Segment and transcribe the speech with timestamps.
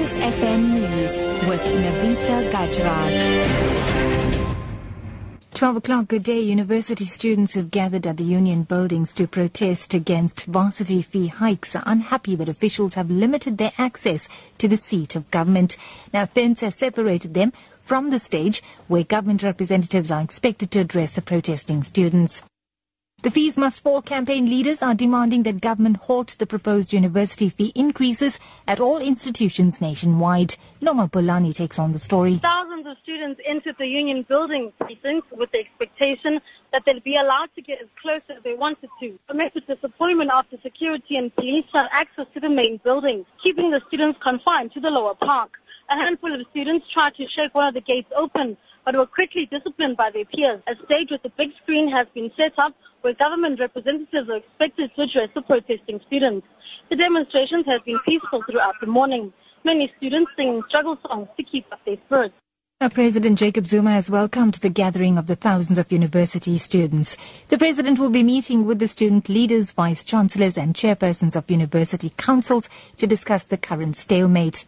[0.00, 1.12] Lotus FM News
[1.46, 3.14] with Navita Gajraj.
[5.52, 6.40] 12 o'clock, good day.
[6.40, 11.82] University students who've gathered at the union buildings to protest against varsity fee hikes are
[11.84, 14.26] unhappy that officials have limited their access
[14.56, 15.76] to the seat of government.
[16.14, 21.12] Now, FENS has separated them from the stage where government representatives are expected to address
[21.12, 22.42] the protesting students.
[23.22, 27.70] The Fees Must Fall campaign leaders are demanding that government halt the proposed university fee
[27.74, 30.56] increases at all institutions nationwide.
[30.80, 32.38] Noma Bolani takes on the story.
[32.38, 36.40] Thousands of students entered the union building precinct with the expectation
[36.72, 39.18] that they'll be allowed to get as close as they wanted to.
[39.28, 43.82] A massive disappointment after security and police had access to the main building, keeping the
[43.88, 45.60] students confined to the lower park.
[45.90, 49.46] A handful of students tried to shake one of the gates open, but were quickly
[49.46, 50.60] disciplined by their peers.
[50.66, 54.90] A stage with a big screen has been set up where government representatives are expected
[54.94, 56.46] to address the protesting students.
[56.88, 59.32] The demonstrations have been peaceful throughout the morning.
[59.64, 62.34] Many students singing struggle songs to keep up their spirits.
[62.80, 67.18] Now, President Jacob Zuma has welcomed the gathering of the thousands of university students.
[67.48, 72.10] The president will be meeting with the student leaders, vice chancellors and chairpersons of university
[72.16, 74.64] councils to discuss the current stalemate.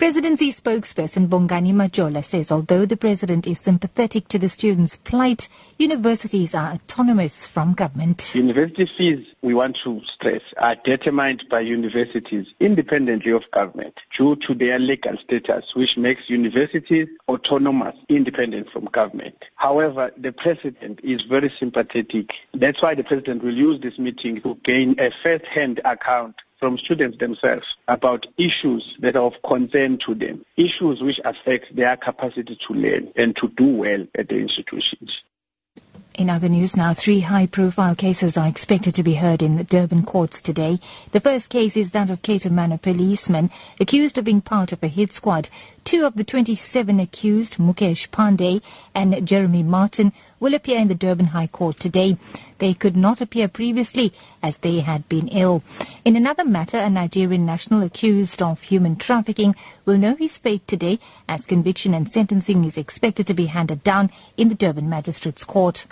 [0.00, 6.54] Presidency spokesperson Bongani Majola says although the president is sympathetic to the students' plight, universities
[6.54, 8.34] are autonomous from government.
[8.34, 14.54] University fees, we want to stress, are determined by universities independently of government due to
[14.54, 19.36] their legal status, which makes universities autonomous, independent from government.
[19.56, 22.30] However, the president is very sympathetic.
[22.54, 27.18] That's why the president will use this meeting to gain a first-hand account from students
[27.18, 32.74] themselves about issues that are of concern to them, issues which affect their capacity to
[32.74, 35.22] learn and to do well at the institutions.
[36.14, 40.04] In other news now, three high-profile cases are expected to be heard in the Durban
[40.04, 40.78] courts today.
[41.12, 44.88] The first case is that of Cato Manor policeman accused of being part of a
[44.88, 45.48] hit squad.
[45.84, 48.60] Two of the 27 accused, Mukesh Pandey
[48.94, 52.16] and Jeremy Martin, will appear in the Durban High Court today.
[52.58, 54.12] They could not appear previously
[54.42, 55.62] as they had been ill.
[56.04, 60.98] In another matter, a Nigerian national accused of human trafficking will know his fate today
[61.28, 65.86] as conviction and sentencing is expected to be handed down in the Durban Magistrates Court.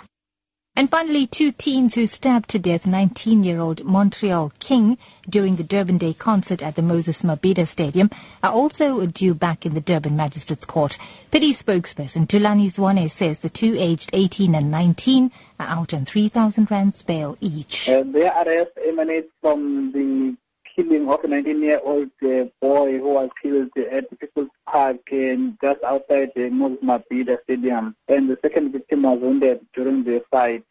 [0.79, 4.97] And finally, two teens who stabbed to death 19-year-old Montreal King
[5.29, 8.09] during the Durban Day concert at the Moses Mabhida Stadium
[8.41, 10.97] are also due back in the Durban Magistrates Court.
[11.31, 16.71] Pity spokesperson Thulani Zwane says the two aged 18 and 19 are out on 3,000
[16.71, 17.89] rands bail each.
[17.89, 20.37] Uh, their arrest emanates from the
[20.73, 25.83] killing of a 19-year-old uh, boy who was killed at the People's Park in just
[25.83, 27.95] outside the Moses Mabhida Stadium.
[28.07, 30.63] And the second victim was wounded during the fight.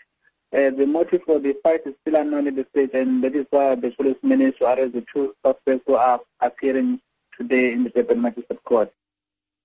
[0.52, 3.46] Uh, the motive for the fight is still unknown at the stage, and that is
[3.50, 7.00] why the police managed to arrest the two suspects who are appearing
[7.36, 8.92] today in the Durban Magistrate Court.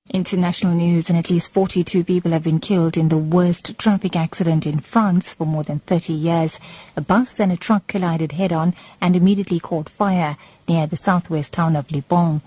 [0.09, 4.67] International news and at least 42 people have been killed in the worst traffic accident
[4.67, 6.59] in France for more than 30 years.
[6.97, 10.35] A bus and a truck collided head on and immediately caught fire
[10.67, 12.41] near the southwest town of Libourne.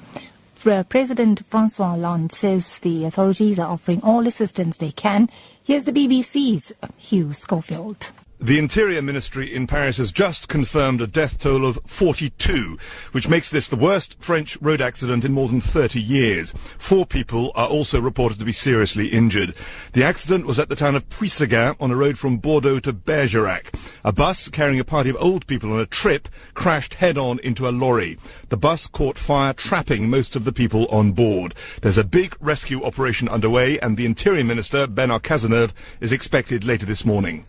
[0.88, 5.28] President Francois Hollande says the authorities are offering all assistance they can.
[5.62, 8.10] Here's the BBC's Hugh Schofield.
[8.38, 12.76] The Interior Ministry in Paris has just confirmed a death toll of 42,
[13.12, 16.52] which makes this the worst French road accident in more than 30 years.
[16.76, 19.54] Four people are also reported to be seriously injured.
[19.94, 23.74] The accident was at the town of Puisséguin on a road from Bordeaux to Bergerac.
[24.04, 27.70] A bus carrying a party of old people on a trip crashed head-on into a
[27.70, 28.18] lorry.
[28.50, 31.54] The bus caught fire, trapping most of the people on board.
[31.80, 35.72] There's a big rescue operation underway, and the Interior Minister, Bernard Cazeneuve,
[36.02, 37.46] is expected later this morning.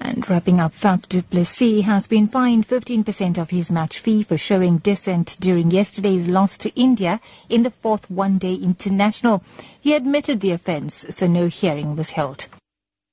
[0.00, 4.38] And wrapping up, Faf du Plessis has been fined 15% of his match fee for
[4.38, 9.42] showing dissent during yesterday's loss to India in the fourth one-day international.
[9.80, 12.46] He admitted the offence, so no hearing was held.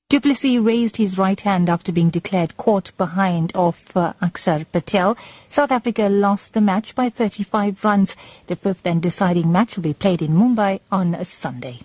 [0.08, 5.16] du Plessis raised his right hand after being declared caught behind off uh, Akshar Patel.
[5.48, 8.16] South Africa lost the match by 35 runs.
[8.46, 11.80] The fifth and deciding match will be played in Mumbai on a Sunday.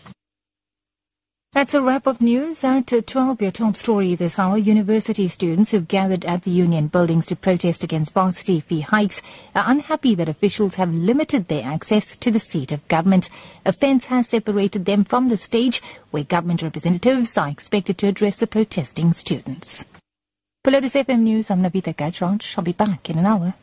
[1.53, 3.41] That's a wrap of news at 12.
[3.41, 4.57] Your top story this hour.
[4.57, 9.21] University students who've gathered at the union buildings to protest against varsity fee hikes
[9.53, 13.29] are unhappy that officials have limited their access to the seat of government.
[13.65, 15.81] A fence has separated them from the stage
[16.11, 19.83] where government representatives are expected to address the protesting students.
[20.63, 22.57] For Lotus FM News, I'm Navita Gajraj.
[22.57, 23.55] I'll be back in an hour.